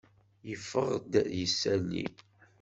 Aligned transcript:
Yeffeɣ-d 0.49 1.13
yisali. 1.37 2.05